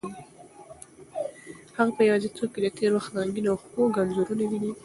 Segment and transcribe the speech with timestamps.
[1.77, 4.71] هغه په یوازیتوب کې د تېر وخت رنګین او خوږ انځورونه ویني.